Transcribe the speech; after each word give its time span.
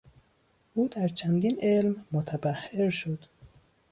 او 0.73 0.87
در 0.87 1.07
چندین 1.07 1.57
علم 1.61 1.95
متبحر 2.11 2.89
شد. 2.89 3.19